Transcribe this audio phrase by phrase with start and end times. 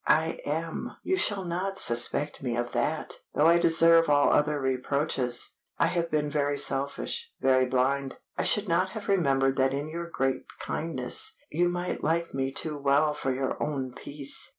[0.07, 0.95] "I am!
[1.03, 5.57] You shall not suspect me of that, though I deserve all other reproaches.
[5.77, 8.17] I have been very selfish, very blind.
[8.35, 13.13] I should have remembered that in your great kindness you might like me too well
[13.13, 14.49] for your own peace.